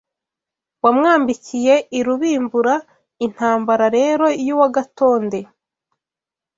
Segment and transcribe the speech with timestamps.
[0.83, 2.75] Wa mwambikiye i Rubimbura
[3.25, 5.39] intambara rero y’uwa Gatonde